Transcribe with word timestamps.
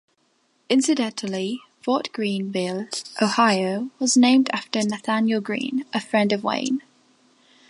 Incidentally, 0.67 1.59
Fort 1.83 2.11
Greene 2.11 2.51
Ville, 2.51 2.87
Ohio, 3.21 3.91
was 3.99 4.17
named 4.17 4.49
after 4.51 4.81
Nathaniel 4.81 5.41
Greene, 5.41 5.85
a 5.93 5.99
friend 6.01 6.33
of 6.33 6.43
Wayne. 6.43 6.81